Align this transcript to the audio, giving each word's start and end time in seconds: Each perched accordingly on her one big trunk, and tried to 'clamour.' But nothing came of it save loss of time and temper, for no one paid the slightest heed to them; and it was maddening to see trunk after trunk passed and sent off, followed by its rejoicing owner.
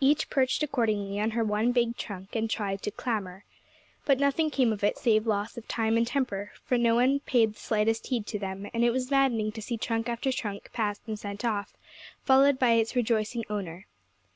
Each 0.00 0.28
perched 0.28 0.64
accordingly 0.64 1.20
on 1.20 1.30
her 1.30 1.44
one 1.44 1.70
big 1.70 1.96
trunk, 1.96 2.34
and 2.34 2.50
tried 2.50 2.82
to 2.82 2.90
'clamour.' 2.90 3.44
But 4.04 4.18
nothing 4.18 4.50
came 4.50 4.72
of 4.72 4.82
it 4.82 4.98
save 4.98 5.24
loss 5.24 5.56
of 5.56 5.68
time 5.68 5.96
and 5.96 6.04
temper, 6.04 6.50
for 6.64 6.76
no 6.76 6.96
one 6.96 7.20
paid 7.20 7.54
the 7.54 7.60
slightest 7.60 8.08
heed 8.08 8.26
to 8.26 8.40
them; 8.40 8.66
and 8.74 8.82
it 8.82 8.90
was 8.90 9.12
maddening 9.12 9.52
to 9.52 9.62
see 9.62 9.78
trunk 9.78 10.08
after 10.08 10.32
trunk 10.32 10.70
passed 10.72 11.02
and 11.06 11.16
sent 11.16 11.44
off, 11.44 11.76
followed 12.24 12.58
by 12.58 12.72
its 12.72 12.96
rejoicing 12.96 13.44
owner. 13.48 13.86